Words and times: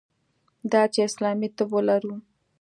دا 0.71 0.81
چې 0.93 0.99
اسلامي 1.09 1.49
طب 1.57 1.69
ولرو. 1.73 2.13